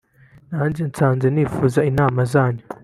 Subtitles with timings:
[0.51, 2.63] nanjye nsanze nifuza inama zanyu